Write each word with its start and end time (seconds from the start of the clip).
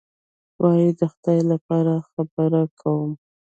وایي: 0.61 0.89
د 0.99 1.01
خدای 1.13 1.39
لپاره 1.51 1.93
خبره 2.11 2.61
کوم. 2.79 3.11